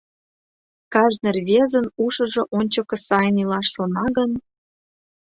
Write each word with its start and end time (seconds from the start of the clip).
Кажне 0.93 1.29
рвезын 1.37 1.85
ушыжо 2.05 2.43
ончыко 2.57 2.95
сайын 3.07 3.35
илаш 3.43 3.67
шона 3.73 4.05
гын... 4.17 4.31